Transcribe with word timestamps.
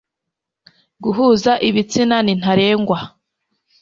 guhuza 1.03 1.51
ibitsina 1.67 2.17
ni 2.25 2.33
ntarengwa 2.39 2.99